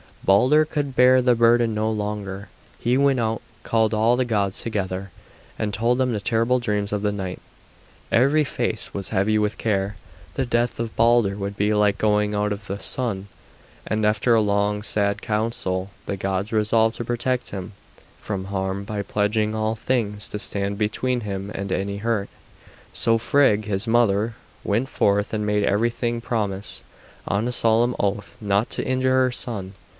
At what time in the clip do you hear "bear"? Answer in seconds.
0.95-1.21